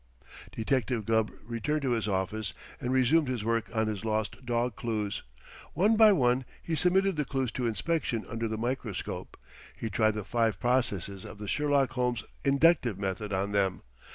[0.51, 5.21] Detective Gubb returned to his office and resumed his work on his lost dog clues.
[5.75, 9.37] One by one he submitted the clues to inspection under the microscope.
[9.77, 13.83] He tried the five processes of the Sherlock Holmes inductive method on them.